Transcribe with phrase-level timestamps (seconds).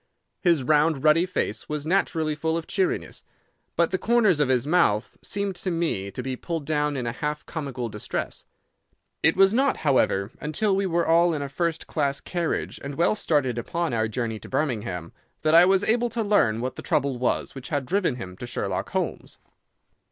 [0.39, 3.23] His round, ruddy face was naturally full of cheeriness,
[3.75, 7.11] but the corners of his mouth seemed to me to be pulled down in a
[7.11, 8.45] half comical distress.
[9.21, 13.13] It was not, however, until we were all in a first class carriage and well
[13.13, 15.11] started upon our journey to Birmingham
[15.43, 18.47] that I was able to learn what the trouble was which had driven him to
[18.47, 19.37] Sherlock Holmes.